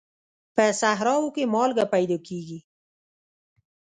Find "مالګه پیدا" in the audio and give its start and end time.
1.53-2.17